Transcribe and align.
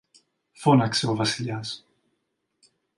φώναξε 0.51 1.07
ο 1.09 1.15
Βασιλιάς. 1.15 1.85